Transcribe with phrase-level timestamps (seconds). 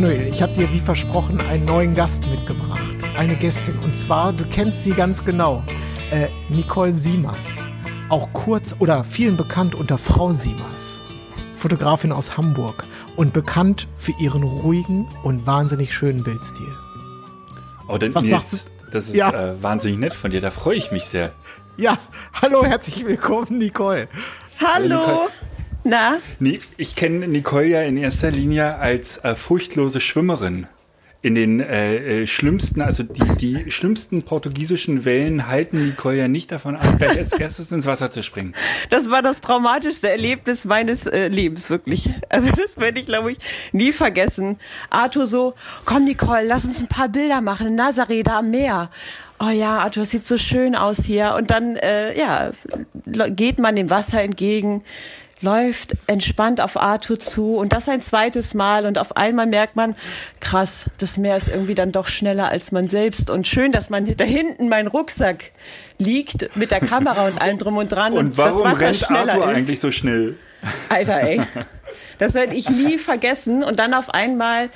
[0.00, 2.94] Manuel, ich habe dir wie versprochen einen neuen Gast mitgebracht.
[3.16, 3.76] Eine Gästin.
[3.80, 5.64] Und zwar, du kennst sie ganz genau.
[6.12, 7.66] Äh, Nicole Siemers.
[8.08, 11.00] Auch kurz oder vielen bekannt unter Frau Siemers.
[11.56, 16.72] Fotografin aus Hamburg und bekannt für ihren ruhigen und wahnsinnig schönen Bildstil.
[17.88, 18.52] Oh, dann Was Nils, sagst
[18.86, 18.90] du?
[18.92, 19.30] Das ist Ja.
[19.32, 21.32] äh, wahnsinnig nett von dir, da freue ich mich sehr.
[21.76, 21.98] Ja,
[22.40, 24.06] hallo, herzlich willkommen, Nicole.
[24.60, 25.06] Hallo, Hallo.
[25.06, 25.28] Nicole.
[25.88, 30.66] Na, Nee, ich kenne Nicole ja in erster Linie als äh, furchtlose Schwimmerin.
[31.22, 36.52] In den äh, äh, schlimmsten, also die, die schlimmsten portugiesischen Wellen halten Nicole ja nicht
[36.52, 38.54] davon ab, gleich als erstes ins Wasser zu springen.
[38.90, 42.10] das war das traumatischste Erlebnis meines äh, Lebens, wirklich.
[42.28, 43.38] Also das werde ich, glaube ich,
[43.72, 44.58] nie vergessen.
[44.90, 45.54] Arthur so,
[45.86, 48.90] komm Nicole, lass uns ein paar Bilder machen in Nazaré, da am Meer.
[49.40, 51.34] Oh ja, Arthur, es sieht so schön aus hier.
[51.38, 52.50] Und dann, äh, ja,
[53.30, 54.82] geht man dem Wasser entgegen,
[55.40, 59.94] läuft entspannt auf Arthur zu und das ein zweites Mal und auf einmal merkt man,
[60.40, 64.16] krass, das Meer ist irgendwie dann doch schneller als man selbst und schön, dass man
[64.16, 65.52] da hinten mein Rucksack
[65.98, 69.32] liegt mit der Kamera und allem drum und dran Und warum das Wasser rennt schneller
[69.34, 69.58] Arthur ist.
[69.58, 70.36] eigentlich so schnell?
[70.88, 71.42] Alter, ey.
[72.18, 73.62] Das werde ich nie vergessen.
[73.62, 74.70] Und dann auf einmal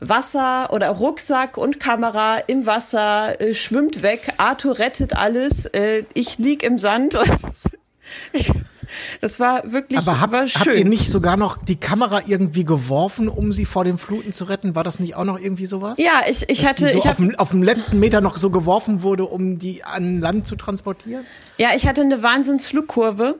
[0.00, 4.32] Wasser oder Rucksack und Kamera im Wasser, äh, schwimmt weg.
[4.36, 5.66] Arthur rettet alles.
[5.66, 7.18] Äh, ich lieg im Sand.
[8.32, 8.50] Ich,
[9.20, 10.74] das war wirklich Aber habt, war habt schön.
[10.74, 14.74] ihr nicht sogar noch die Kamera irgendwie geworfen, um sie vor den Fluten zu retten?
[14.74, 15.98] War das nicht auch noch irgendwie sowas?
[15.98, 18.50] ja, ich, ich Dass hatte, so ich auf, dem, auf dem letzten Meter noch so
[18.50, 21.24] geworfen wurde, um die an Land zu transportieren?
[21.58, 23.36] ja, ich hatte eine Wahnsinnsflugkurve.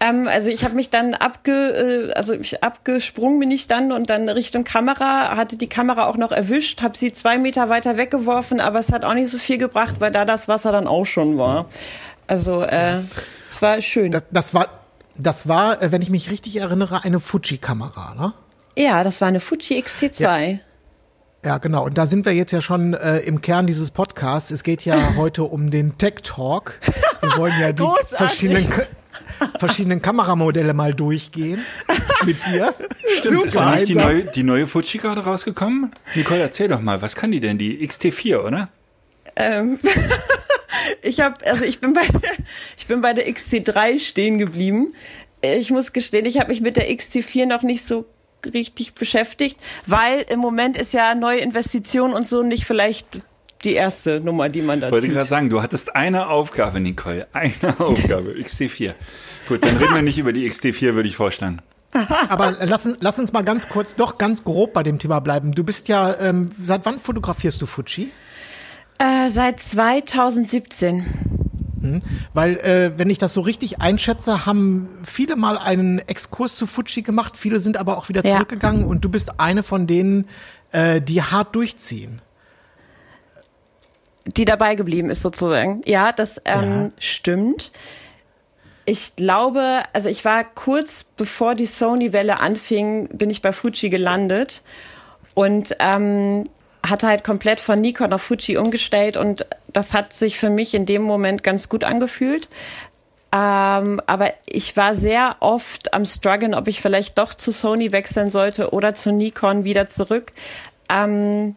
[0.00, 4.08] Ähm, also ich habe mich dann abge, äh, also ich abgesprungen bin ich dann und
[4.10, 8.60] dann Richtung Kamera, hatte die Kamera auch noch erwischt, habe sie zwei Meter weiter weggeworfen,
[8.60, 11.36] aber es hat auch nicht so viel gebracht, weil da das Wasser dann auch schon
[11.36, 11.66] war.
[12.28, 13.00] Also äh,
[13.48, 14.12] es war schön.
[14.12, 14.68] Das, das war,
[15.16, 18.32] das war, äh, wenn ich mich richtig erinnere, eine Fuji-Kamera, ne?
[18.76, 20.60] ja, das war eine Fuji XT2.
[21.44, 21.84] Ja, genau.
[21.84, 24.50] Und da sind wir jetzt ja schon äh, im Kern dieses Podcasts.
[24.50, 26.78] Es geht ja heute um den Tech Talk.
[27.20, 27.84] Wir wollen ja die
[28.16, 28.86] verschiedenen, Ka-
[29.58, 31.64] verschiedenen Kameramodelle mal durchgehen
[32.24, 32.74] mit dir.
[33.20, 35.92] Stimmt, ist da nicht die neue, die neue Fuji gerade rausgekommen?
[36.16, 37.56] Nicole, erzähl doch mal, was kann die denn?
[37.56, 38.68] Die XT4, oder?
[39.36, 39.78] Ähm,
[41.02, 42.20] ich habe, also ich bin bei, der,
[42.76, 44.94] ich bin bei der XT3 stehen geblieben.
[45.40, 48.06] Ich muss gestehen, ich habe mich mit der XT4 noch nicht so
[48.52, 49.56] richtig beschäftigt,
[49.86, 53.20] weil im Moment ist ja neue Investition und so nicht vielleicht
[53.64, 55.14] die erste Nummer, die man da Ich wollte zieht.
[55.14, 57.26] gerade sagen, du hattest eine Aufgabe, Nicole.
[57.32, 58.94] Eine Aufgabe, XT4.
[59.48, 61.58] Gut, dann reden wir nicht über die XT4, würde ich vorschlagen.
[62.28, 65.50] Aber lass, uns- lass uns mal ganz kurz, doch ganz grob bei dem Thema bleiben.
[65.52, 68.10] Du bist ja, ähm, seit wann fotografierst du Fuji?
[68.98, 71.06] Äh, seit 2017.
[72.34, 77.02] Weil, äh, wenn ich das so richtig einschätze, haben viele mal einen Exkurs zu Fuji
[77.02, 78.32] gemacht, viele sind aber auch wieder Ja.
[78.34, 80.26] zurückgegangen und du bist eine von denen,
[80.72, 82.20] äh, die hart durchziehen.
[84.36, 85.80] die dabei geblieben ist sozusagen.
[85.86, 87.72] Ja, das ähm, stimmt.
[88.84, 94.62] Ich glaube, also ich war kurz bevor die Sony-Welle anfing, bin ich bei Fuji gelandet
[95.32, 96.44] und ähm,
[96.88, 100.86] hatte halt komplett von Nikon auf Fuji umgestellt und das hat sich für mich in
[100.86, 102.48] dem Moment ganz gut angefühlt.
[103.30, 108.30] Ähm, aber ich war sehr oft am struggeln, ob ich vielleicht doch zu Sony wechseln
[108.30, 110.32] sollte oder zu Nikon wieder zurück.
[110.88, 111.56] Ähm,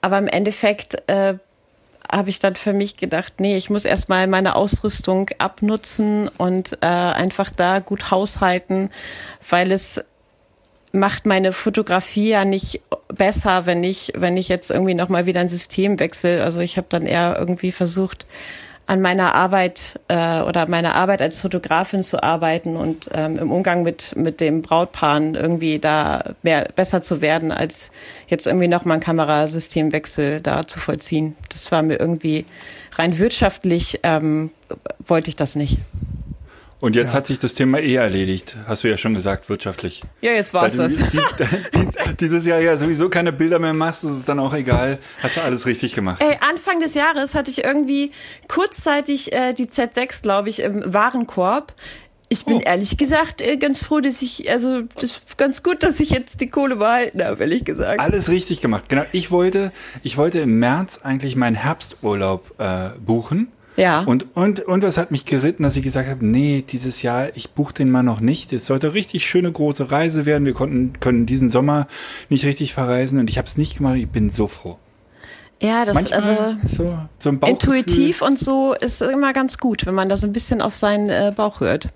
[0.00, 1.34] aber im Endeffekt äh,
[2.10, 6.86] habe ich dann für mich gedacht, nee, ich muss erstmal meine Ausrüstung abnutzen und äh,
[6.86, 8.90] einfach da gut haushalten,
[9.48, 10.02] weil es
[10.92, 12.80] macht meine Fotografie ja nicht
[13.16, 16.42] besser, wenn ich wenn ich jetzt irgendwie noch mal wieder ein System wechsle.
[16.42, 18.26] Also ich habe dann eher irgendwie versucht
[18.86, 23.84] an meiner Arbeit äh, oder meiner Arbeit als Fotografin zu arbeiten und ähm, im Umgang
[23.84, 27.92] mit mit dem Brautpaaren irgendwie da mehr besser zu werden, als
[28.26, 31.36] jetzt irgendwie noch mal ein Kamerasystemwechsel da zu vollziehen.
[31.50, 32.46] Das war mir irgendwie
[32.92, 34.50] rein wirtschaftlich ähm,
[35.06, 35.78] wollte ich das nicht.
[36.80, 37.18] Und jetzt Ja.
[37.18, 40.02] hat sich das Thema eh erledigt, hast du ja schon gesagt, wirtschaftlich.
[40.22, 40.96] Ja, jetzt war's du das.
[40.96, 41.18] die,
[41.78, 44.98] die, dieses Jahr ja sowieso keine Bilder mehr machst, ist es dann auch egal.
[45.22, 46.22] Hast du alles richtig gemacht.
[46.22, 48.12] Ey, Anfang des Jahres hatte ich irgendwie
[48.48, 51.74] kurzzeitig äh, die Z6, glaube ich, im Warenkorb.
[52.32, 55.98] Ich bin ehrlich gesagt äh, ganz froh, dass ich, also das ist ganz gut, dass
[55.98, 57.98] ich jetzt die Kohle behalten habe, ehrlich gesagt.
[57.98, 58.88] Alles richtig gemacht.
[58.88, 59.02] Genau.
[59.10, 59.72] Ich wollte,
[60.04, 63.48] ich wollte im März eigentlich meinen Herbsturlaub äh, buchen.
[63.80, 64.00] Ja.
[64.00, 67.52] Und, und, und was hat mich geritten, dass ich gesagt habe, nee, dieses Jahr, ich
[67.52, 68.52] buche den mal noch nicht.
[68.52, 70.44] Es sollte richtig schöne große Reise werden.
[70.44, 71.86] Wir konnten, können diesen Sommer
[72.28, 73.96] nicht richtig verreisen und ich habe es nicht gemacht.
[73.96, 74.76] Ich bin so froh.
[75.62, 80.10] Ja, das Manchmal also so, so intuitiv und so ist immer ganz gut, wenn man
[80.10, 81.88] da so ein bisschen auf seinen äh, Bauch hört.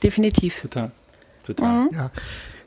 [0.00, 0.62] Definitiv.
[0.62, 0.92] Total.
[1.44, 1.88] Total.
[1.92, 2.10] Ja.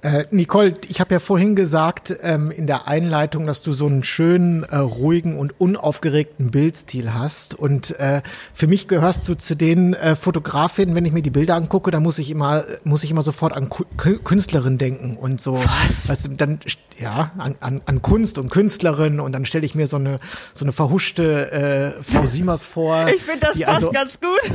[0.06, 4.04] Äh, Nicole, ich habe ja vorhin gesagt ähm, in der Einleitung, dass du so einen
[4.04, 7.56] schönen, äh, ruhigen und unaufgeregten Bildstil hast.
[7.56, 8.22] Und äh,
[8.54, 12.00] für mich gehörst du zu den äh, Fotografinnen, wenn ich mir die Bilder angucke, da
[12.00, 15.56] muss ich immer, muss ich immer sofort an Ku- Künstlerin denken und so.
[15.58, 16.08] Was?
[16.08, 16.60] Weißt du, dann
[17.00, 20.20] ja an, an, an Kunst und Künstlerin und dann stelle ich mir so eine
[20.54, 23.08] so eine verhuschte äh, Frau Siemers vor.
[23.08, 24.52] Ich finde, das passt also, ganz gut.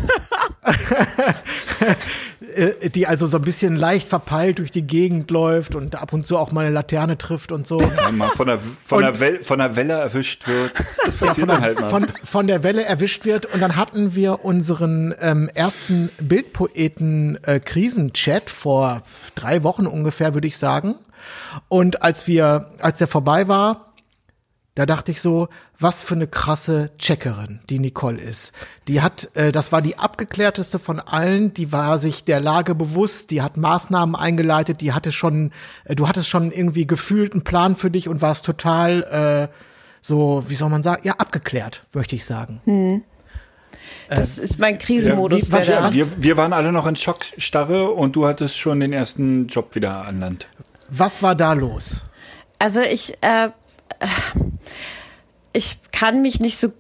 [2.55, 6.27] äh, die also so ein bisschen leicht verpeilt durch die Gegend läuft und ab und
[6.27, 7.79] zu auch mal eine Laterne trifft und so.
[7.81, 10.73] Wenn man von der, von, Und- der Wel von der Welle erwischt wird.
[11.05, 11.91] Das passiert von, dann der, halt mal.
[11.91, 13.47] von, von der Welle erwischt wird.
[13.47, 19.03] Und dann hatten wir unseren ähm, ersten Bildpoeten-Krisenchat vor
[19.35, 20.95] drei Wochen ungefähr, würde ich sagen.
[21.69, 23.90] Und als wir, als der vorbei war,
[24.81, 25.49] da dachte ich so,
[25.79, 28.53] was für eine krasse Checkerin die Nicole ist.
[28.89, 33.31] Die hat, äh, das war die abgeklärteste von allen, die war sich der Lage bewusst,
[33.31, 35.51] die hat Maßnahmen eingeleitet, die hatte schon,
[35.85, 39.55] äh, du hattest schon irgendwie gefühlt einen Plan für dich und warst total äh,
[40.01, 43.03] so, wie soll man sagen, ja, abgeklärt, möchte ich sagen.
[44.09, 45.49] Das ist mein Krisenmodus.
[45.49, 48.59] wie- was- der da was- wir, wir waren alle noch in Schockstarre und du hattest
[48.59, 50.47] schon den ersten Job wieder an Land.
[50.89, 52.07] Was war da los?
[52.59, 53.51] Also ich, äh,
[55.53, 56.73] ich kann mich nicht so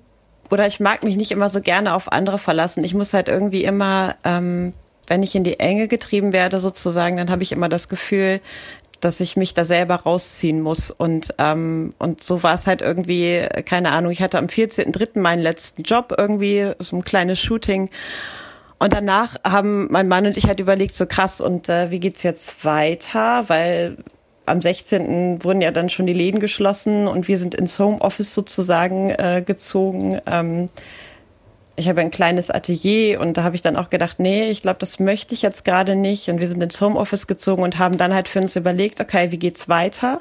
[0.50, 2.82] oder ich mag mich nicht immer so gerne auf andere verlassen.
[2.84, 4.72] Ich muss halt irgendwie immer, ähm,
[5.06, 8.40] wenn ich in die Enge getrieben werde sozusagen, dann habe ich immer das Gefühl,
[9.00, 10.90] dass ich mich da selber rausziehen muss.
[10.90, 15.20] Und, ähm, und so war es halt irgendwie, keine Ahnung, ich hatte am 14.3.
[15.20, 17.90] meinen letzten Job irgendwie, so ein kleines Shooting.
[18.78, 22.22] Und danach haben mein Mann und ich halt überlegt, so krass, und äh, wie geht's
[22.22, 23.48] jetzt weiter?
[23.48, 23.98] Weil
[24.50, 25.42] am 16.
[25.44, 30.20] wurden ja dann schon die Läden geschlossen und wir sind ins Homeoffice sozusagen äh, gezogen.
[30.26, 30.68] Ähm,
[31.76, 34.78] ich habe ein kleines Atelier und da habe ich dann auch gedacht, nee, ich glaube,
[34.78, 36.28] das möchte ich jetzt gerade nicht.
[36.28, 39.38] Und wir sind ins Homeoffice gezogen und haben dann halt für uns überlegt, okay, wie
[39.38, 40.20] geht's weiter?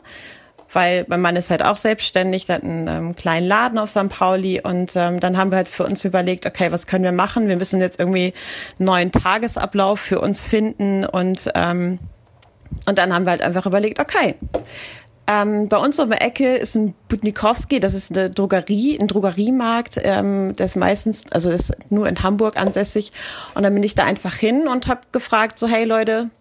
[0.72, 4.08] Weil mein Mann ist halt auch selbstständig, der hat einen ähm, kleinen Laden auf St.
[4.10, 7.48] Pauli und ähm, dann haben wir halt für uns überlegt, okay, was können wir machen?
[7.48, 8.34] Wir müssen jetzt irgendwie
[8.78, 12.00] einen neuen Tagesablauf für uns finden und ähm,
[12.86, 14.36] und dann haben wir halt einfach überlegt, okay,
[15.30, 20.00] ähm, bei uns um die Ecke ist ein Budnikowski, das ist eine Drogerie, ein Drogeriemarkt,
[20.02, 23.12] ähm, der ist meistens, also ist nur in Hamburg ansässig.
[23.54, 26.32] Und dann bin ich da einfach hin und habe gefragt, so hey Leute,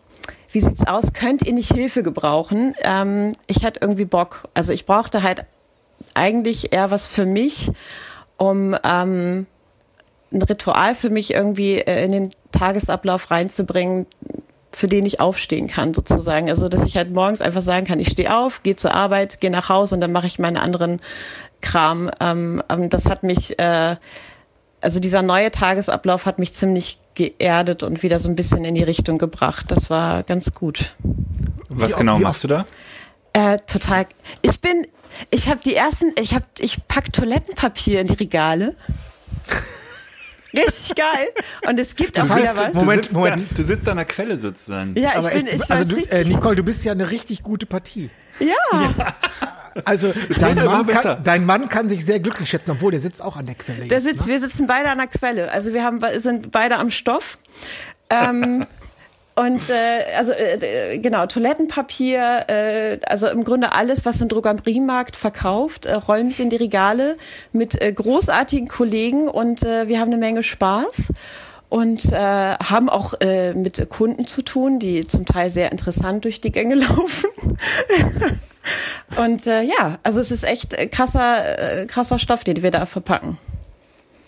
[0.51, 1.13] wie sieht's aus?
[1.13, 2.75] Könnt ihr nicht Hilfe gebrauchen?
[2.81, 4.49] Ähm, ich hatte irgendwie Bock.
[4.55, 5.45] Also ich brauchte halt
[6.15, 7.71] eigentlich eher was für mich,
[8.39, 9.47] um ähm,
[10.33, 14.07] ein Ritual für mich irgendwie äh, in den Tagesablauf reinzubringen,
[14.79, 16.49] für den ich aufstehen kann sozusagen.
[16.49, 19.51] Also dass ich halt morgens einfach sagen kann, ich stehe auf, gehe zur Arbeit, gehe
[19.51, 21.01] nach Hause und dann mache ich meine anderen
[21.61, 22.09] Kram.
[22.21, 23.97] Ähm, ähm, das hat mich, äh,
[24.81, 28.85] also dieser neue Tagesablauf hat mich ziemlich geerdet und wieder so ein bisschen in die
[28.85, 29.67] Richtung gebracht.
[29.73, 30.95] Das war ganz gut.
[31.69, 32.65] Was Wie- genau wie machst du da?
[33.33, 34.07] Äh, total.
[34.43, 34.87] Ich bin,
[35.31, 38.77] ich habe die ersten, ich habe, ich pack Toilettenpapier in die Regale.
[40.67, 41.29] Richtig geil.
[41.69, 42.75] Und es gibt auch wieder was.
[42.75, 43.51] Moment, du sitzt Moment.
[43.51, 44.95] Da, du sitzt an der Quelle sozusagen.
[44.97, 46.13] ja, ich Aber bin, echt, ich also du, richtig.
[46.13, 48.11] äh, Nicole, du bist ja eine richtig gute Partie.
[48.41, 49.15] ja.
[49.85, 53.37] Also dein Mann, kann, dein Mann kann sich sehr glücklich schätzen, obwohl der sitzt auch
[53.37, 53.87] an der Quelle.
[53.87, 54.33] Der jetzt, sitzt, ne?
[54.33, 55.53] wir sitzen beide an der Quelle.
[55.53, 57.39] Also wir haben, sind beide am Stoff.
[58.11, 58.67] Ähm,
[59.39, 65.15] und äh, also äh, äh, genau Toilettenpapier, äh, also im Grunde alles, was im Drogeriemarkt
[65.15, 67.17] verkauft, äh, räume ich in die Regale
[67.53, 71.13] mit äh, großartigen Kollegen und äh, wir haben eine Menge Spaß
[71.69, 76.41] und äh, haben auch äh, mit Kunden zu tun, die zum Teil sehr interessant durch
[76.41, 77.31] die Gänge laufen.
[79.17, 82.87] und äh, ja, also es ist echt äh, krasser, äh, krasser Stoff, den wir da
[82.87, 83.39] verpacken.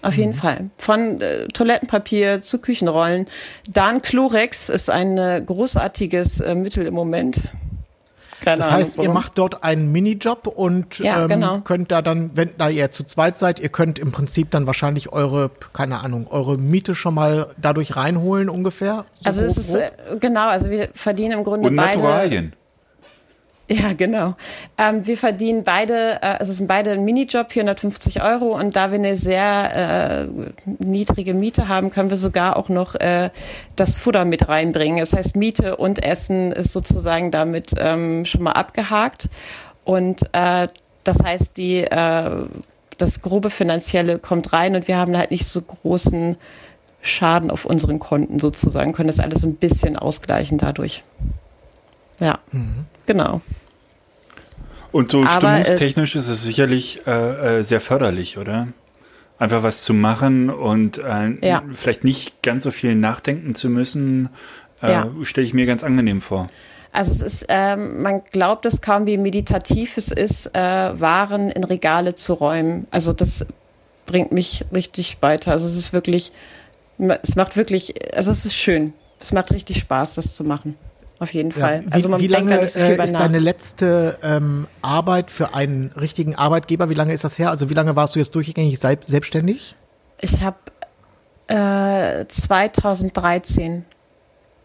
[0.02, 0.71] Auf jeden Fall.
[0.78, 3.26] Von äh, Toilettenpapier zu Küchenrollen.
[3.69, 7.42] Dan Chlorex ist ein äh, großartiges äh, Mittel im Moment.
[8.42, 9.12] Keine Das Ahnung, heißt, ihr warum.
[9.14, 11.61] macht dort einen Minijob und Ja, ähm, genau.
[11.61, 15.12] könnt da dann, wenn da ihr zu zweit seid, ihr könnt im Prinzip dann wahrscheinlich
[15.12, 19.04] eure, keine Ahnung, eure Miete schon mal dadurch reinholen ungefähr.
[19.21, 19.83] So Also es ist grob.
[19.83, 21.99] äh, genau, also wir verdienen im Grunde Und beide.
[21.99, 22.52] Naturalien.
[23.73, 24.35] Ja, genau.
[24.79, 28.91] Ähm, wir verdienen beide, äh, also es sind beide ein Minijob, 450 Euro und da
[28.91, 30.50] wir eine sehr äh,
[30.81, 33.31] niedrige Miete haben, können wir sogar auch noch äh,
[33.77, 34.99] das Futter mit reinbringen.
[34.99, 39.29] Das heißt, Miete und Essen ist sozusagen damit ähm, schon mal abgehakt
[39.85, 40.67] und äh,
[41.05, 42.47] das heißt, die äh,
[42.99, 46.37] das grobe Finanzielle kommt rein und wir haben halt nicht so großen
[47.03, 51.05] Schaden auf unseren Konten sozusagen, können das alles ein bisschen ausgleichen dadurch.
[52.19, 52.87] Ja, mhm.
[53.11, 53.40] Genau.
[54.93, 58.69] Und so Aber, stimmungstechnisch äh, ist es sicherlich äh, äh, sehr förderlich, oder?
[59.38, 61.62] Einfach was zu machen und äh, ja.
[61.73, 64.29] vielleicht nicht ganz so viel nachdenken zu müssen,
[64.83, 65.11] äh, ja.
[65.23, 66.49] stelle ich mir ganz angenehm vor.
[66.93, 70.61] Also es ist, ähm, man glaubt es kaum, wie meditativ es ist, äh,
[71.00, 72.87] Waren in Regale zu räumen.
[72.90, 73.47] Also das
[74.07, 75.52] bringt mich richtig weiter.
[75.52, 76.33] Also es ist wirklich,
[77.23, 78.93] es macht wirklich, also es ist schön.
[79.21, 80.75] Es macht richtig Spaß, das zu machen
[81.21, 81.83] auf jeden Fall.
[81.85, 85.93] Ja, wie, also man wie lange denkt, äh, ist deine letzte ähm, Arbeit für einen
[85.93, 86.89] richtigen Arbeitgeber?
[86.89, 87.50] Wie lange ist das her?
[87.50, 89.77] Also wie lange warst du jetzt durchgängig selbstständig?
[90.23, 90.57] Ich habe
[91.49, 93.85] äh, 2013.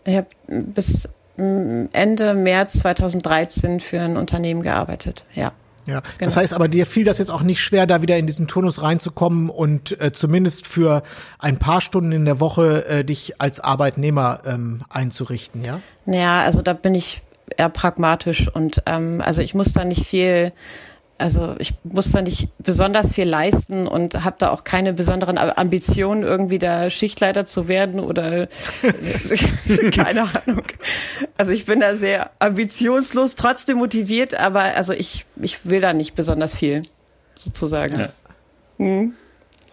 [0.05, 5.25] Ich habe bis mm, Ende März 2013 für ein Unternehmen gearbeitet.
[5.33, 5.51] Ja.
[5.85, 6.11] Ja, genau.
[6.19, 8.81] das heißt aber, dir fiel das jetzt auch nicht schwer, da wieder in diesen Turnus
[8.81, 11.03] reinzukommen und äh, zumindest für
[11.39, 15.79] ein paar Stunden in der Woche äh, dich als Arbeitnehmer ähm, einzurichten, ja?
[16.05, 17.21] Ja, also da bin ich
[17.57, 20.51] eher pragmatisch und ähm, also ich muss da nicht viel
[21.17, 26.23] also ich muss da nicht besonders viel leisten und habe da auch keine besonderen Ambitionen,
[26.23, 28.47] irgendwie da Schichtleiter zu werden oder
[29.95, 30.63] keine Ahnung.
[31.37, 36.15] Also ich bin da sehr ambitionslos, trotzdem motiviert, aber also ich, ich will da nicht
[36.15, 36.81] besonders viel,
[37.37, 37.99] sozusagen.
[37.99, 38.09] Ja.
[38.77, 39.13] Hm.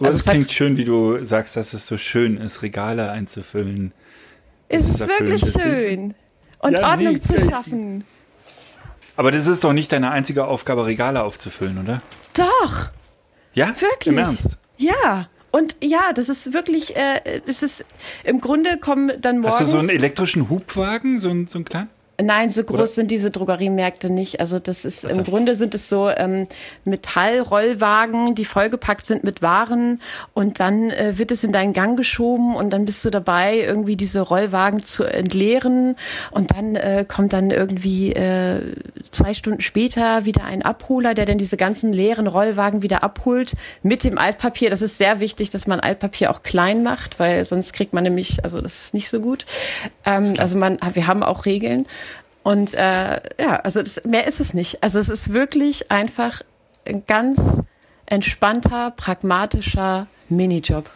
[0.00, 3.92] Also es klingt schön, wie du sagst, dass es so schön ist, Regale einzufüllen.
[4.68, 6.14] Ist es wirklich schön.
[6.60, 8.04] Und ja, Ordnung nee, zu schaffen.
[9.22, 12.02] Aber das ist doch nicht deine einzige Aufgabe, Regale aufzufüllen, oder?
[12.34, 12.90] Doch.
[13.54, 13.68] Ja?
[13.68, 14.12] Wirklich.
[14.12, 14.56] Im Ernst?
[14.78, 15.28] Ja.
[15.52, 17.84] Und ja, das ist wirklich, äh, das ist,
[18.24, 19.60] im Grunde kommen dann morgens.
[19.60, 21.88] Hast du so einen elektrischen Hubwagen, so, einen, so einen kleinen?
[22.20, 22.86] Nein, so groß Oder?
[22.86, 24.38] sind diese Drogeriemärkte nicht.
[24.38, 26.46] Also das ist im Grunde sind es so ähm,
[26.84, 30.00] Metallrollwagen, die vollgepackt sind mit Waren
[30.34, 33.96] und dann äh, wird es in deinen Gang geschoben und dann bist du dabei, irgendwie
[33.96, 35.96] diese Rollwagen zu entleeren
[36.30, 38.74] und dann äh, kommt dann irgendwie äh,
[39.10, 44.04] zwei Stunden später wieder ein Abholer, der dann diese ganzen leeren Rollwagen wieder abholt mit
[44.04, 44.68] dem Altpapier.
[44.68, 48.44] Das ist sehr wichtig, dass man Altpapier auch klein macht, weil sonst kriegt man nämlich,
[48.44, 49.46] also das ist nicht so gut.
[50.04, 51.86] Ähm, also man, wir haben auch Regeln.
[52.42, 54.82] Und äh, ja, also das, mehr ist es nicht.
[54.82, 56.42] Also es ist wirklich einfach
[56.86, 57.60] ein ganz
[58.06, 60.90] entspannter, pragmatischer Minijob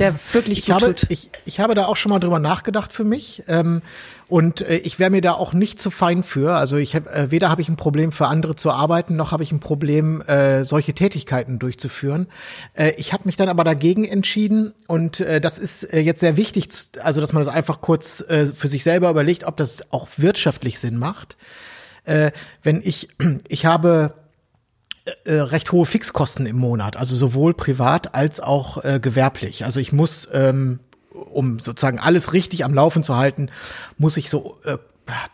[0.00, 1.06] der wirklich ich habe, tut.
[1.10, 3.44] Ich, ich habe da auch schon mal drüber nachgedacht für mich.
[3.46, 3.82] Ähm,
[4.28, 6.54] und äh, ich wäre mir da auch nicht zu fein für.
[6.54, 9.42] Also ich hab, äh, weder habe ich ein Problem für andere zu arbeiten, noch habe
[9.42, 12.28] ich ein Problem, äh, solche Tätigkeiten durchzuführen.
[12.74, 16.36] Äh, ich habe mich dann aber dagegen entschieden und äh, das ist äh, jetzt sehr
[16.36, 16.68] wichtig,
[17.02, 20.78] also dass man das einfach kurz äh, für sich selber überlegt, ob das auch wirtschaftlich
[20.78, 21.36] Sinn macht.
[22.04, 22.30] Äh,
[22.62, 23.08] wenn ich,
[23.48, 24.14] ich habe
[25.24, 29.64] äh, recht hohe Fixkosten im Monat, also sowohl privat als auch äh, gewerblich.
[29.64, 30.80] Also ich muss, ähm,
[31.12, 33.50] um sozusagen alles richtig am Laufen zu halten,
[33.98, 34.78] muss ich so, äh,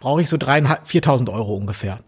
[0.00, 1.99] brauche ich so dreieinhalb, viertausend Euro ungefähr.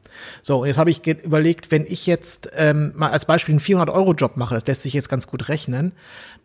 [0.42, 4.36] So, und jetzt habe ich überlegt, wenn ich jetzt ähm, mal als Beispiel einen 400-Euro-Job
[4.36, 5.92] mache, das lässt sich jetzt ganz gut rechnen,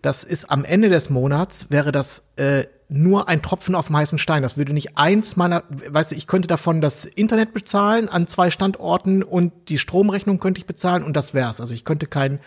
[0.01, 4.19] das ist am Ende des Monats, wäre das äh, nur ein Tropfen auf dem heißen
[4.19, 4.43] Stein.
[4.43, 8.51] Das würde nicht eins meiner, weißt du, ich könnte davon das Internet bezahlen an zwei
[8.51, 11.59] Standorten und die Stromrechnung könnte ich bezahlen und das wär's.
[11.59, 12.39] Also ich könnte kein,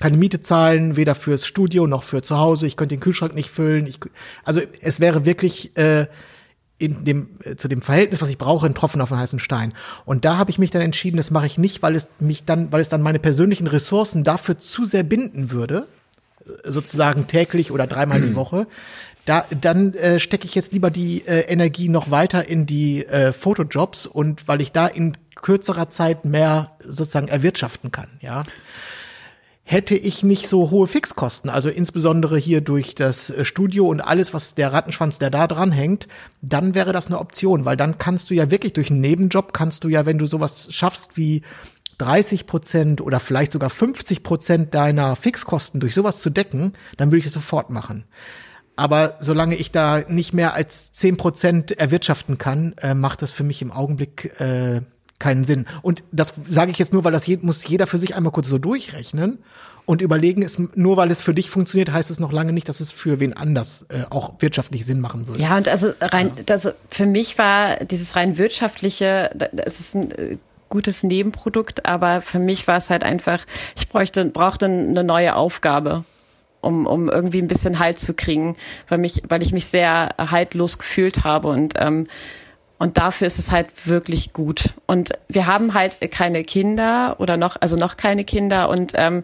[0.00, 2.66] keine Miete zahlen, weder fürs Studio noch für zu Hause.
[2.66, 3.86] Ich könnte den Kühlschrank nicht füllen.
[3.86, 4.00] Ich,
[4.44, 6.06] also es wäre wirklich äh,
[6.78, 9.72] in dem äh, zu dem Verhältnis, was ich brauche, ein Tropfen auf den heißen Stein.
[10.04, 12.72] Und da habe ich mich dann entschieden, das mache ich nicht, weil es mich dann,
[12.72, 15.86] weil es dann meine persönlichen Ressourcen dafür zu sehr binden würde,
[16.64, 18.66] sozusagen täglich oder dreimal die Woche,
[19.24, 23.32] da, dann äh, stecke ich jetzt lieber die äh, Energie noch weiter in die äh,
[23.32, 28.44] Fotojobs und weil ich da in kürzerer Zeit mehr sozusagen erwirtschaften kann, ja.
[29.64, 34.34] Hätte ich nicht so hohe Fixkosten, also insbesondere hier durch das äh, Studio und alles,
[34.34, 36.08] was der Rattenschwanz, der da dran hängt,
[36.40, 39.84] dann wäre das eine Option, weil dann kannst du ja wirklich durch einen Nebenjob, kannst
[39.84, 41.42] du ja, wenn du sowas schaffst wie
[41.98, 47.18] 30 Prozent oder vielleicht sogar 50 Prozent deiner Fixkosten durch sowas zu decken, dann würde
[47.18, 48.04] ich es sofort machen.
[48.76, 53.44] Aber solange ich da nicht mehr als zehn Prozent erwirtschaften kann, äh, macht das für
[53.44, 54.80] mich im Augenblick äh,
[55.18, 55.66] keinen Sinn.
[55.82, 58.48] Und das sage ich jetzt nur, weil das je, muss jeder für sich einmal kurz
[58.48, 59.38] so durchrechnen
[59.84, 62.80] und überlegen, ist, nur weil es für dich funktioniert, heißt es noch lange nicht, dass
[62.80, 65.42] es für wen anders äh, auch wirtschaftlich Sinn machen würde.
[65.42, 66.44] Ja, und also rein, ja.
[66.52, 70.38] also für mich war dieses rein wirtschaftliche, das ist ein äh,
[70.68, 73.44] gutes Nebenprodukt, aber für mich war es halt einfach,
[73.76, 76.04] ich bräuchte, brauchte eine neue Aufgabe
[76.62, 78.56] um, um irgendwie ein bisschen Halt zu kriegen,
[78.88, 82.06] weil mich, weil ich mich sehr haltlos gefühlt habe und ähm,
[82.78, 84.70] und dafür ist es halt wirklich gut.
[84.86, 88.68] Und wir haben halt keine Kinder oder noch, also noch keine Kinder.
[88.68, 89.22] Und ähm,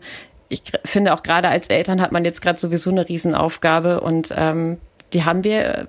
[0.48, 4.78] ich finde auch gerade als Eltern hat man jetzt gerade sowieso eine Riesenaufgabe und ähm,
[5.12, 5.88] die haben wir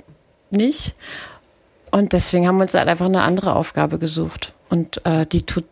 [0.49, 0.95] nicht.
[1.91, 4.53] Und deswegen haben wir uns halt einfach eine andere Aufgabe gesucht.
[4.69, 5.65] Und äh, die tut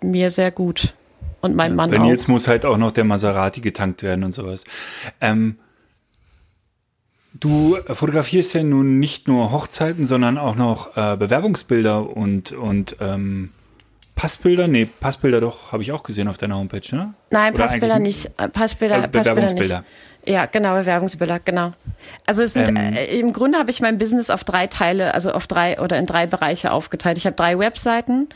[0.00, 0.94] mir sehr gut
[1.42, 2.06] und mein Mann Denn auch.
[2.06, 4.64] jetzt muss halt auch noch der Maserati getankt werden und sowas.
[5.20, 5.58] Ähm,
[7.38, 13.50] du fotografierst ja nun nicht nur Hochzeiten, sondern auch noch äh, Bewerbungsbilder und, und ähm,
[14.14, 14.68] Passbilder?
[14.68, 17.14] Nee, Passbilder doch, habe ich auch gesehen auf deiner Homepage, ne?
[17.30, 18.26] Nein, Oder Passbilder nicht.
[18.36, 19.78] Äh, Passbilder, Äh, Passbilder Bewerbungsbilder.
[19.78, 19.88] nicht.
[20.24, 21.72] Ja, genau, Bewerbungsbilder, genau.
[22.26, 22.76] Also es sind, Ähm.
[22.76, 26.06] äh, im Grunde habe ich mein Business auf drei Teile, also auf drei oder in
[26.06, 27.18] drei Bereiche aufgeteilt.
[27.18, 28.28] Ich habe drei Webseiten.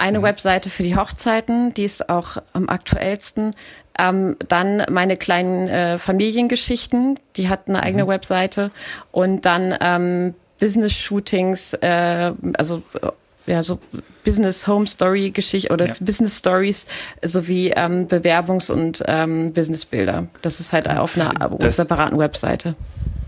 [0.00, 0.22] Eine Mhm.
[0.24, 3.50] Webseite für die Hochzeiten, die ist auch am aktuellsten.
[3.98, 7.84] Ähm, dann meine kleinen äh, Familiengeschichten, die hat eine Mhm.
[7.84, 8.70] eigene Webseite.
[9.12, 13.08] Und dann ähm, Business-Shootings, äh, also äh,
[13.46, 13.78] ja, so
[14.24, 15.94] Business Home Story Geschichte oder Ja.
[16.00, 16.86] Business Stories
[17.22, 20.28] sowie ähm, Bewerbungs- und ähm, Businessbilder.
[20.42, 22.74] Das ist halt auf einer Das- separaten Webseite.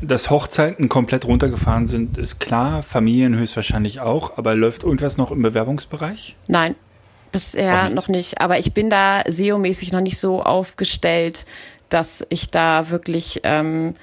[0.03, 2.83] Dass Hochzeiten komplett runtergefahren sind, ist klar.
[2.83, 4.37] Familien höchstwahrscheinlich auch.
[4.37, 6.37] Aber läuft irgendwas noch im Bewerbungsbereich?
[6.49, 6.75] Nein,
[7.31, 7.95] bisher nicht.
[7.95, 8.41] noch nicht.
[8.41, 11.47] Aber ich bin da SEO-mäßig noch nicht so aufgestellt,
[11.89, 13.95] dass ich da wirklich ähm,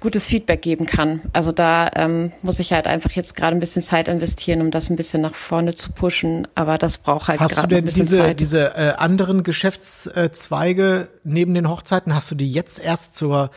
[0.00, 1.22] gutes Feedback geben kann.
[1.32, 4.90] Also da ähm, muss ich halt einfach jetzt gerade ein bisschen Zeit investieren, um das
[4.90, 6.46] ein bisschen nach vorne zu pushen.
[6.54, 8.40] Aber das braucht halt Hast du gerade ein denn bisschen diese, Zeit.
[8.40, 13.50] diese äh, anderen Geschäftszweige neben den Hochzeiten, hast du die jetzt erst zur,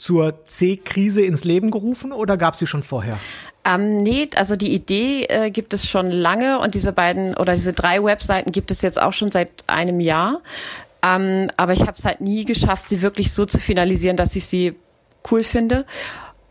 [0.00, 3.18] zur C-Krise ins Leben gerufen oder gab es die schon vorher?
[3.64, 7.74] Ähm, nee, also die Idee äh, gibt es schon lange und diese beiden oder diese
[7.74, 10.40] drei Webseiten gibt es jetzt auch schon seit einem Jahr.
[11.02, 14.46] Ähm, aber ich habe es halt nie geschafft, sie wirklich so zu finalisieren, dass ich
[14.46, 14.74] sie
[15.30, 15.84] cool finde.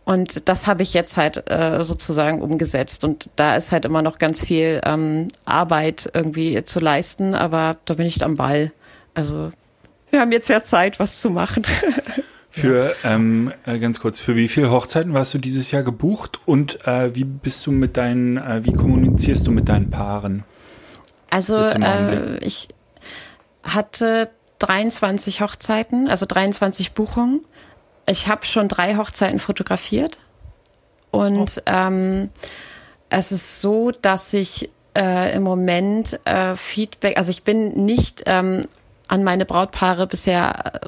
[0.06, 3.03] Und das habe ich jetzt halt äh, sozusagen umgesetzt.
[3.03, 7.96] Und da ist halt immer noch ganz viel ähm, Arbeit irgendwie zu leisten, aber da
[7.96, 8.72] bin ich am Ball.
[9.13, 9.51] Also
[10.10, 11.63] wir haben jetzt ja Zeit, was zu machen.
[12.52, 16.86] Für, ähm, äh, ganz kurz, für wie viele Hochzeiten warst du dieses Jahr gebucht und
[16.88, 20.44] äh, wie bist du mit deinen, äh, wie kommunizierst du mit deinen Paaren?
[21.30, 22.70] Also äh, ich
[23.62, 27.42] hatte 23 Hochzeiten, also 23 Buchungen.
[28.08, 30.18] Ich habe schon drei Hochzeiten fotografiert
[31.12, 32.30] und ähm,
[33.10, 38.66] es ist so, dass ich äh, im Moment äh, Feedback, also ich bin nicht ähm,
[39.08, 40.82] an meine Brautpaare bisher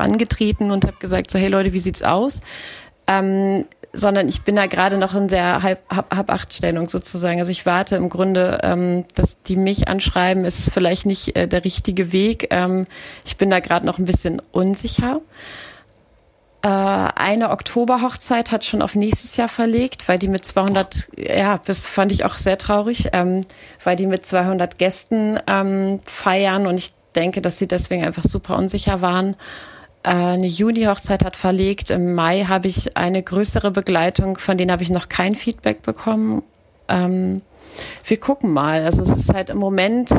[0.00, 2.40] angetreten und habe gesagt, so hey Leute, wie sieht's aus?
[3.06, 7.40] Ähm, sondern ich bin da gerade noch in der halb, halb, halb acht Stellung sozusagen.
[7.40, 10.44] Also ich warte im Grunde, ähm, dass die mich anschreiben.
[10.44, 12.48] Es ist vielleicht nicht äh, der richtige Weg.
[12.50, 12.86] Ähm,
[13.24, 15.20] ich bin da gerade noch ein bisschen unsicher.
[16.62, 21.88] Äh, eine Oktoberhochzeit hat schon auf nächstes Jahr verlegt, weil die mit 200, ja, das
[21.88, 23.46] fand ich auch sehr traurig, ähm,
[23.82, 28.56] weil die mit 200 Gästen ähm, feiern und ich denke, dass sie deswegen einfach super
[28.56, 29.36] unsicher waren.
[30.02, 31.90] Eine Juni-Hochzeit hat verlegt.
[31.90, 36.42] Im Mai habe ich eine größere Begleitung, von denen habe ich noch kein Feedback bekommen.
[36.88, 37.42] Ähm,
[38.04, 38.82] wir gucken mal.
[38.84, 40.10] Also es ist halt im Moment,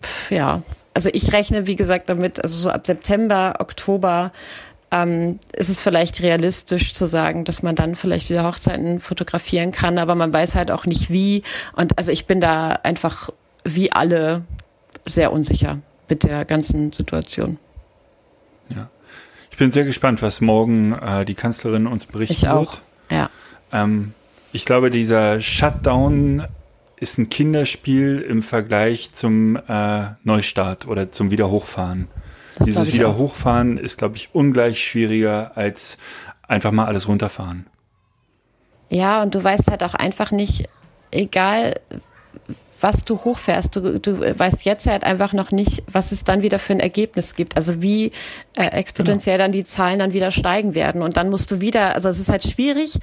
[0.00, 0.62] pf, ja,
[0.94, 4.32] also ich rechne, wie gesagt, damit, also so ab September, Oktober
[4.92, 9.98] ähm, ist es vielleicht realistisch zu sagen, dass man dann vielleicht wieder Hochzeiten fotografieren kann,
[9.98, 11.42] aber man weiß halt auch nicht wie.
[11.74, 13.30] Und also ich bin da einfach
[13.64, 14.44] wie alle
[15.04, 17.58] sehr unsicher mit der ganzen Situation.
[18.68, 18.88] Ja.
[19.50, 22.72] Ich bin sehr gespannt, was morgen äh, die Kanzlerin uns berichten Ich auch.
[22.72, 22.82] wird.
[23.10, 23.30] Ja.
[23.72, 24.12] Ähm,
[24.52, 26.46] ich glaube, dieser Shutdown
[26.98, 32.08] ist ein Kinderspiel im Vergleich zum äh, Neustart oder zum Wiederhochfahren.
[32.56, 32.94] Das Dieses ich auch.
[32.94, 35.98] Wiederhochfahren ist, glaube ich, ungleich schwieriger als
[36.48, 37.66] einfach mal alles runterfahren.
[38.88, 40.68] Ja, und du weißt halt auch einfach nicht,
[41.10, 41.74] egal
[42.80, 46.58] was du hochfährst, du, du weißt jetzt halt einfach noch nicht, was es dann wieder
[46.58, 47.56] für ein Ergebnis gibt.
[47.56, 48.12] Also wie
[48.54, 51.02] äh, exponentiell dann die Zahlen dann wieder steigen werden.
[51.02, 52.98] Und dann musst du wieder, also es ist halt schwierig,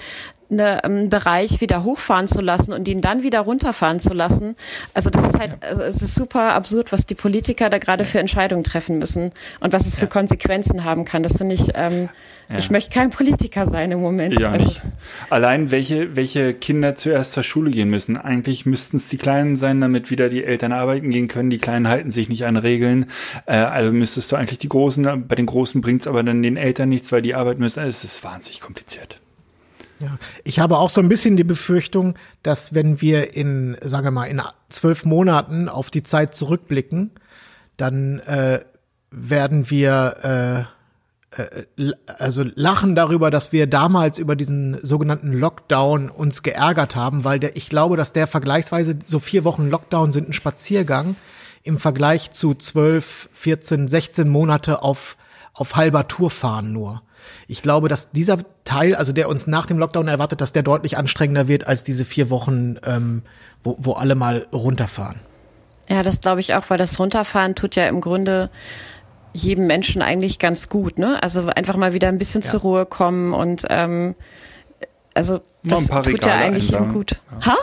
[0.54, 4.56] eine, einen Bereich wieder hochfahren zu lassen und ihn dann wieder runterfahren zu lassen.
[4.94, 8.20] Also das ist halt, also es ist super absurd, was die Politiker da gerade für
[8.20, 11.24] Entscheidungen treffen müssen und was es für Konsequenzen haben kann.
[11.24, 12.10] Das finde ich, ähm,
[12.56, 14.38] ich möchte kein Politiker sein im Moment.
[14.44, 14.82] Auch Also- nicht.
[15.30, 18.18] Allein welche, welche Kinder zuerst zur Schule gehen müssen.
[18.18, 21.50] Eigentlich müssten es die Kleinen sein, damit wieder die Eltern arbeiten gehen können.
[21.50, 23.08] Die Kleinen halten sich nicht an Regeln.
[23.46, 26.90] Äh, also müsstest du eigentlich die Großen, bei den Großen bringt's aber dann den Eltern
[26.90, 27.82] nichts, weil die arbeiten müssen.
[27.84, 29.20] Es ist wahnsinnig kompliziert.
[30.04, 34.12] Ja, ich habe auch so ein bisschen die Befürchtung, dass wenn wir in, sagen wir
[34.12, 37.12] mal, in zwölf Monaten auf die Zeit zurückblicken,
[37.78, 38.60] dann äh,
[39.12, 40.68] werden wir
[41.32, 47.24] äh, äh, also lachen darüber, dass wir damals über diesen sogenannten Lockdown uns geärgert haben,
[47.24, 51.16] weil der, ich glaube, dass der vergleichsweise so vier Wochen Lockdown sind ein Spaziergang
[51.64, 55.18] im Vergleich zu zwölf, 14, 16 Monate auf,
[55.54, 57.02] auf halber Tour fahren nur.
[57.48, 60.98] Ich glaube, dass dieser Teil, also der uns nach dem Lockdown erwartet, dass der deutlich
[60.98, 63.24] anstrengender wird als diese vier Wochen, ähm,
[63.64, 65.20] wo, wo alle mal runterfahren.
[65.90, 68.50] Ja, das glaube ich auch, weil das Runterfahren tut ja im Grunde
[69.34, 71.22] jedem Menschen eigentlich ganz gut, ne?
[71.22, 72.50] Also einfach mal wieder ein bisschen ja.
[72.50, 74.16] zur Ruhe kommen und ähm,
[75.14, 77.20] also das tut ja eigentlich ihm gut.
[77.42, 77.54] Ja.
[77.54, 77.58] Ha?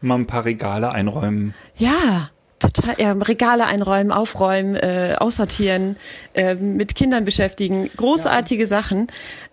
[0.00, 1.54] Mal ein paar Regale einräumen.
[1.76, 2.30] Ja,
[2.72, 5.96] total, ja, Regale einräumen, aufräumen, äh, aussortieren,
[6.34, 8.68] äh, mit Kindern beschäftigen, großartige ja.
[8.68, 9.08] Sachen.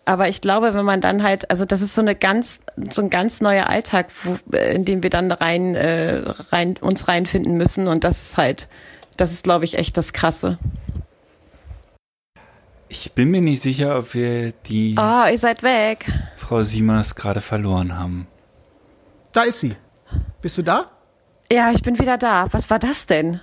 [0.06, 3.10] Aber ich glaube, wenn man dann halt, also das ist so eine ganz, so ein
[3.10, 7.88] ganz neuer Alltag, wo, äh, in dem wir dann rein, äh, rein uns reinfinden müssen.
[7.88, 8.68] Und das ist halt,
[9.18, 10.58] das ist, glaube ich, echt das Krasse.
[12.90, 14.96] Ich bin mir nicht sicher, ob wir die.
[15.00, 16.06] Oh, ihr seid weg.
[16.36, 18.28] Frau Siemers gerade verloren haben.
[19.32, 19.78] Da ist sie.
[20.42, 20.92] Bist du da?
[21.52, 22.48] Ja, ich bin wieder da.
[22.52, 23.42] Was war das denn?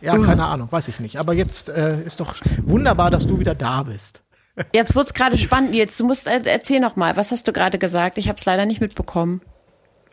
[0.00, 1.18] Ja, keine Ahnung, weiß ich nicht.
[1.18, 4.22] Aber jetzt äh, ist doch wunderbar, dass du wieder da bist.
[4.72, 5.96] Jetzt wird's gerade spannend, Nils.
[5.96, 7.16] Du musst äh, erzähl noch mal.
[7.16, 8.18] Was hast du gerade gesagt?
[8.18, 9.42] Ich habe es leider nicht mitbekommen.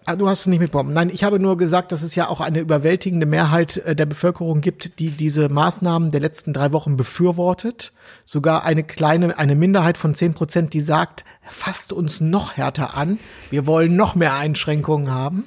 [0.05, 0.93] Ah, du hast es nicht mitbekommen.
[0.93, 4.61] Nein, ich habe nur gesagt, dass es ja auch eine überwältigende Mehrheit äh, der Bevölkerung
[4.61, 7.93] gibt, die diese Maßnahmen der letzten drei Wochen befürwortet.
[8.25, 13.19] Sogar eine kleine, eine Minderheit von zehn Prozent, die sagt, fasst uns noch härter an.
[13.49, 15.45] Wir wollen noch mehr Einschränkungen haben.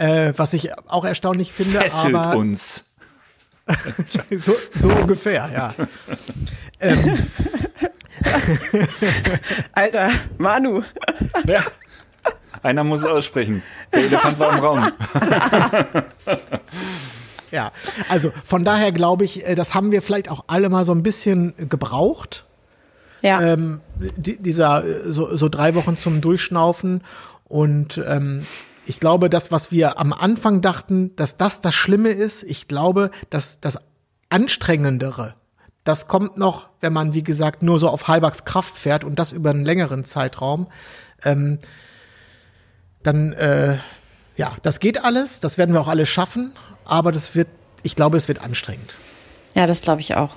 [0.00, 1.78] Äh, was ich auch erstaunlich finde.
[1.78, 2.84] Fesselt aber uns.
[4.38, 5.74] so, so ungefähr, ja.
[6.80, 7.26] ähm.
[9.72, 10.82] Alter, Manu.
[11.44, 11.64] Ja.
[12.62, 13.62] Einer muss es aussprechen.
[13.92, 14.90] Der Elefant war im Raum.
[17.50, 17.70] ja,
[18.08, 21.02] also von daher glaube ich, äh, das haben wir vielleicht auch alle mal so ein
[21.02, 22.46] bisschen gebraucht.
[23.20, 23.42] Ja.
[23.42, 27.02] Ähm, die, dieser äh, so, so drei Wochen zum Durchschnaufen
[27.44, 28.46] und ähm,
[28.86, 33.10] ich glaube, das, was wir am Anfang dachten, dass das das Schlimme ist, ich glaube,
[33.30, 33.78] dass das
[34.30, 35.34] Anstrengendere,
[35.84, 39.32] das kommt noch, wenn man, wie gesagt, nur so auf halber Kraft fährt und das
[39.32, 40.66] über einen längeren Zeitraum.
[41.24, 41.58] Ähm,
[43.02, 43.78] dann, äh,
[44.36, 46.52] ja, das geht alles, das werden wir auch alle schaffen,
[46.84, 47.48] aber das wird,
[47.82, 48.98] ich glaube, es wird anstrengend.
[49.54, 50.36] Ja, das glaube ich auch.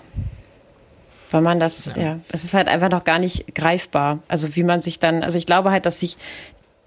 [1.31, 1.97] Weil man das, ja.
[1.97, 4.19] ja, es ist halt einfach noch gar nicht greifbar.
[4.27, 6.17] Also wie man sich dann, also ich glaube halt, dass sich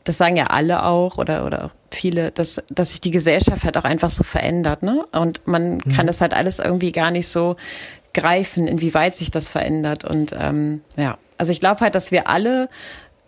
[0.06, 3.84] das sagen ja alle auch oder, oder viele, dass, dass sich die Gesellschaft halt auch
[3.84, 5.04] einfach so verändert, ne?
[5.12, 5.92] Und man mhm.
[5.94, 7.56] kann das halt alles irgendwie gar nicht so
[8.14, 10.04] greifen, inwieweit sich das verändert.
[10.04, 12.68] Und ähm, ja, also ich glaube halt, dass wir alle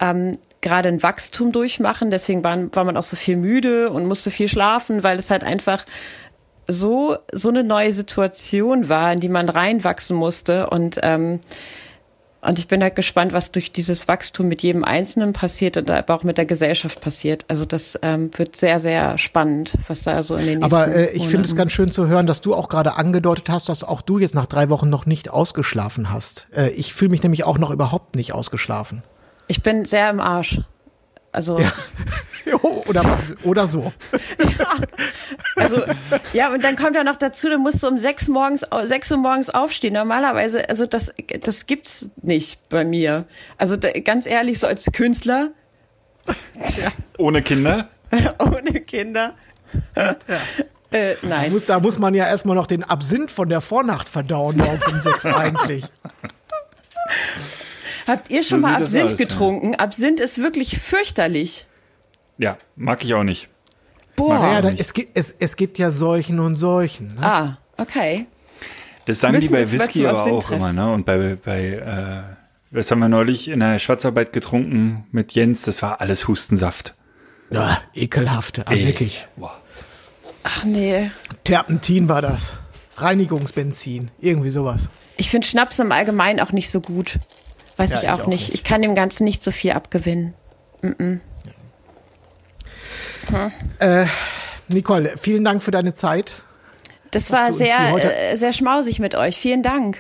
[0.01, 2.11] ähm, gerade ein Wachstum durchmachen.
[2.11, 5.43] Deswegen waren, war man auch so viel müde und musste viel schlafen, weil es halt
[5.43, 5.85] einfach
[6.69, 11.41] so so eine neue Situation war, in die man reinwachsen musste und ähm,
[12.41, 16.15] und ich bin halt gespannt, was durch dieses Wachstum mit jedem Einzelnen passiert und aber
[16.15, 17.45] auch mit der Gesellschaft passiert.
[17.49, 21.11] Also das ähm, wird sehr, sehr spannend, was da so in den nächsten Aber äh,
[21.11, 24.03] ich finde es ganz schön zu hören, dass du auch gerade angedeutet hast, dass auch
[24.03, 26.47] du jetzt nach drei Wochen noch nicht ausgeschlafen hast.
[26.55, 29.03] Äh, ich fühle mich nämlich auch noch überhaupt nicht ausgeschlafen.
[29.49, 30.61] Ich bin sehr im Arsch.
[31.39, 31.73] Also ja.
[32.63, 33.93] oder, oder so.
[34.41, 34.77] ja.
[35.55, 35.83] Also
[36.33, 39.49] ja, und dann kommt ja noch dazu, du musst um sechs morgens, sechs Uhr morgens
[39.49, 39.95] aufstehen.
[39.95, 41.13] Normalerweise, also das,
[41.45, 43.27] das gibt's nicht bei mir.
[43.57, 45.51] Also da, ganz ehrlich, so als Künstler.
[46.27, 46.91] Ja.
[47.19, 47.89] Ohne Kinder?
[48.41, 49.35] Ohne Kinder.
[49.95, 50.17] Ja.
[50.91, 51.45] Äh, nein.
[51.45, 54.89] Da muss, da muss man ja erstmal noch den Absinth von der Vornacht verdauen, morgens
[54.89, 55.85] um sechs eigentlich.
[58.09, 59.73] Habt ihr schon so mal Absinth aus, getrunken?
[59.73, 59.79] Ja.
[59.81, 61.67] Absinth ist wirklich fürchterlich.
[62.39, 63.49] Ja, mag ich auch nicht.
[64.17, 64.39] Boah.
[64.39, 67.15] Naja, da, es, gibt, es, es gibt ja solchen und solchen.
[67.15, 67.23] Ne?
[67.23, 68.27] Ah, okay.
[69.05, 70.57] Das sagen die bei Whisky aber auch treffen.
[70.57, 70.93] immer, ne?
[70.93, 72.37] Und bei, bei äh,
[72.71, 75.63] was haben wir neulich in der Schwarzarbeit getrunken mit Jens?
[75.63, 76.95] Das war alles Hustensaft.
[77.51, 78.87] Ja, ekelhaft, Ey.
[78.87, 79.27] wirklich.
[79.37, 79.61] Boah.
[80.43, 81.11] Ach nee.
[81.45, 82.55] Terpentin war das.
[82.97, 84.89] Reinigungsbenzin, irgendwie sowas.
[85.17, 87.19] Ich finde Schnaps im Allgemeinen auch nicht so gut.
[87.79, 88.55] Weiß ja, ich, auch, ich auch nicht.
[88.55, 90.35] Ich kann dem Ganzen nicht so viel abgewinnen.
[90.83, 91.21] Mm -mm.
[93.31, 93.53] Hm.
[93.79, 94.07] Äh,
[94.69, 96.33] Nicole, vielen Dank für deine Zeit.
[97.11, 99.37] Das war sehr, äh, sehr schmausig mit euch.
[99.37, 99.99] Vielen Dank.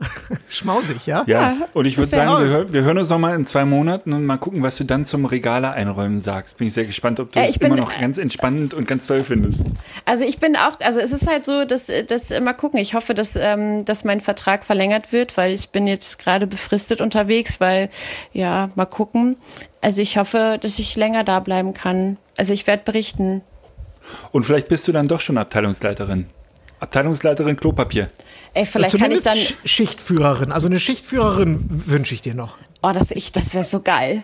[0.48, 1.22] Schmausig, ja?
[1.26, 4.12] Ja, und ich würde sagen, wir, hör, wir hören uns noch mal in zwei Monaten
[4.12, 6.58] und mal gucken, was du dann zum Regale einräumen sagst.
[6.58, 9.06] Bin ich sehr gespannt, ob du Äh, es bin- immer noch ganz entspannend und ganz
[9.06, 9.64] toll findest.
[10.04, 12.80] Also ich bin auch, also es ist halt so, dass, dass mal gucken.
[12.80, 17.00] Ich hoffe, dass, ähm, dass mein Vertrag verlängert wird, weil ich bin jetzt gerade befristet
[17.00, 17.88] unterwegs, weil
[18.32, 19.36] ja, mal gucken.
[19.80, 22.16] Also ich hoffe, dass ich länger da bleiben kann.
[22.36, 23.42] Also ich werde berichten.
[24.32, 26.26] Und vielleicht bist du dann doch schon Abteilungsleiterin.
[26.80, 28.10] Abteilungsleiterin Klopapier.
[28.54, 29.36] Ey, vielleicht kann ich dann.
[29.36, 30.52] Sch- Schichtführerin.
[30.52, 32.56] Also eine Schichtführerin wünsche ich dir noch.
[32.82, 34.22] Oh, das ich, das wäre so geil.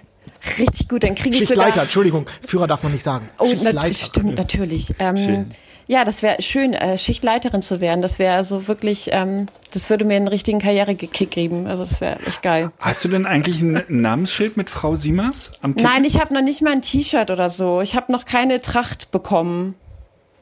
[0.58, 1.02] Richtig gut.
[1.02, 1.64] Dann kriege ich sogar.
[1.64, 3.28] Schichtleiter, Entschuldigung, Führer darf man nicht sagen.
[3.38, 3.86] Oh, Schichtleiter.
[3.88, 4.94] nat stimmt, natürlich.
[4.98, 5.46] Ähm, Schön.
[5.86, 8.00] Ja, das wäre schön, äh, Schichtleiterin zu werden.
[8.00, 11.66] Das wäre so wirklich, ähm, das würde mir einen richtigen Karrierekick geben.
[11.66, 12.70] Also das wäre echt geil.
[12.78, 15.90] Hast du denn eigentlich ein Namensschild mit Frau Siemers am Kittel?
[15.90, 17.80] Nein, ich habe noch nicht mal ein T-Shirt oder so.
[17.80, 19.74] Ich habe noch keine Tracht bekommen.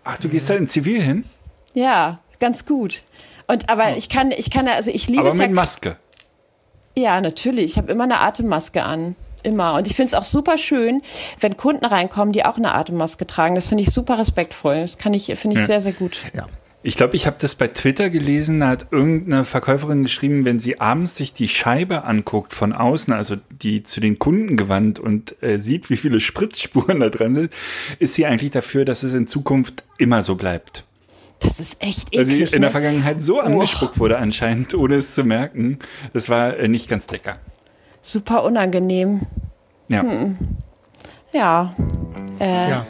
[0.05, 1.25] Ach, du gehst da in Zivil hin?
[1.73, 3.01] Ja, ganz gut.
[3.49, 5.47] Und aber ich kann, ich kann, also ich liebe Aber es ja.
[5.47, 5.97] mit Maske.
[6.97, 7.73] Ja, natürlich.
[7.73, 9.17] Ich habe immer eine Atemmaske an.
[9.43, 9.75] Immer.
[9.75, 11.01] Und ich finde es auch super schön,
[11.41, 13.55] wenn Kunden reinkommen, die auch eine Atemmaske tragen.
[13.55, 14.81] Das finde ich super respektvoll.
[14.81, 15.67] Das kann ich, finde ich Ja.
[15.67, 16.23] sehr, sehr gut.
[16.35, 16.47] Ja.
[16.83, 20.81] Ich glaube, ich habe das bei Twitter gelesen, da hat irgendeine Verkäuferin geschrieben, wenn sie
[20.81, 25.59] abends sich die Scheibe anguckt von außen, also die zu den Kunden gewandt und äh,
[25.59, 27.53] sieht, wie viele Spritzspuren da dran sind,
[27.99, 30.85] ist sie eigentlich dafür, dass es in Zukunft immer so bleibt.
[31.41, 32.53] Das ist echt Weil sie eklig.
[32.55, 32.73] in der ne?
[32.73, 35.79] Vergangenheit so angespuckt wurde anscheinend, ohne es zu merken.
[36.13, 37.35] Das war äh, nicht ganz lecker.
[38.03, 39.23] Super unangenehm.
[39.89, 40.05] Ja.
[41.33, 41.75] Ja.
[42.41, 42.87] Äh, Ja.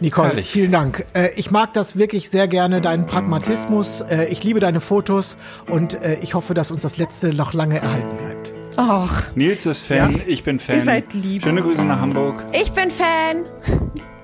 [0.00, 0.50] Nicole, Herrlich.
[0.50, 1.06] vielen Dank.
[1.14, 4.00] Äh, ich mag das wirklich sehr gerne, deinen Pragmatismus.
[4.00, 5.36] Äh, ich liebe deine Fotos
[5.70, 8.52] und ich hoffe, dass uns das letzte noch lange erhalten bleibt.
[8.78, 10.20] Och, Nils ist Fan, Ja?
[10.26, 10.76] ich bin Fan.
[10.76, 11.42] Ihr seid lieb.
[11.44, 12.42] Schöne Grüße nach Hamburg.
[12.52, 13.44] ich bin Fan.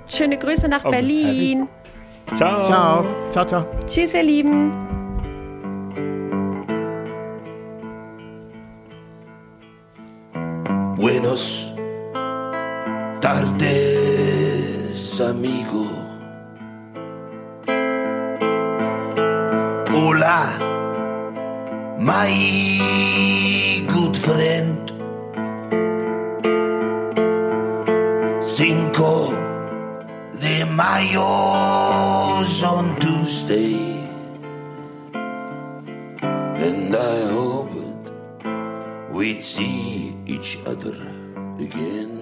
[0.08, 1.68] Schöne Grüße nach Oh, Berlin.
[2.36, 2.68] Ciao.
[2.68, 3.06] Ciao.
[3.30, 3.64] Ciao, ciao.
[3.86, 4.72] Tschüss, ihr Lieben.
[10.96, 11.72] Buenos
[13.20, 15.86] tardes, amigo.
[19.94, 20.40] Hola,
[21.98, 22.32] my
[23.92, 24.92] good friend.
[28.40, 29.32] Cinco
[30.40, 30.64] de
[32.38, 33.74] Mayo's on Tuesday.
[36.66, 38.12] And I hoped
[39.11, 40.94] we'd see each other
[41.59, 42.17] again.